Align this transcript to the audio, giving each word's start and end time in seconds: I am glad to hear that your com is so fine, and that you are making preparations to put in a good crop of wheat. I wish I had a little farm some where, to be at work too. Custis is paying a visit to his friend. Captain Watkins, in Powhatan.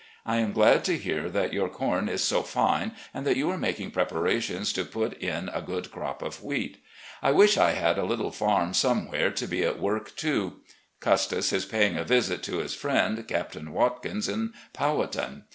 I 0.25 0.37
am 0.37 0.51
glad 0.51 0.83
to 0.85 0.97
hear 0.97 1.29
that 1.29 1.53
your 1.53 1.69
com 1.69 2.09
is 2.09 2.23
so 2.23 2.41
fine, 2.41 2.93
and 3.13 3.23
that 3.27 3.37
you 3.37 3.51
are 3.51 3.57
making 3.59 3.91
preparations 3.91 4.73
to 4.73 4.83
put 4.83 5.13
in 5.19 5.47
a 5.49 5.61
good 5.61 5.91
crop 5.91 6.23
of 6.23 6.41
wheat. 6.43 6.81
I 7.21 7.29
wish 7.29 7.55
I 7.55 7.73
had 7.73 7.99
a 7.99 8.03
little 8.03 8.31
farm 8.31 8.73
some 8.73 9.07
where, 9.11 9.29
to 9.29 9.45
be 9.45 9.61
at 9.63 9.79
work 9.79 10.15
too. 10.17 10.61
Custis 11.01 11.53
is 11.53 11.65
paying 11.65 11.97
a 11.97 12.03
visit 12.03 12.41
to 12.45 12.57
his 12.57 12.73
friend. 12.73 13.27
Captain 13.27 13.71
Watkins, 13.73 14.27
in 14.27 14.53
Powhatan. 14.73 15.43